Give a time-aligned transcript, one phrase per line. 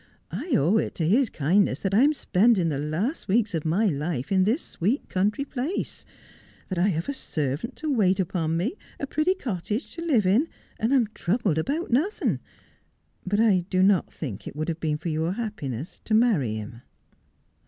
[0.31, 3.85] I owe it to his kindness that I am spending the last weeks of my
[3.85, 6.05] life in this sweet country place;
[6.69, 10.47] that I have a servant to wait upon me, a pretty cottage to live in,
[10.79, 12.39] and am troubled about nothing.
[13.27, 16.81] But I do not think it would have been for your happiness to marry him.'